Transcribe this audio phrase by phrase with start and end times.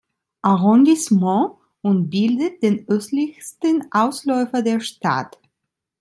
[0.43, 1.51] Arrondissement
[1.83, 5.37] und bildet den östlichsten Ausläufer der Stadt.